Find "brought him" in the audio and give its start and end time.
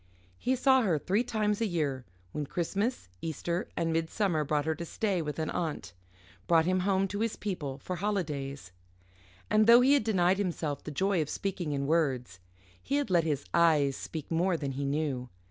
6.47-6.79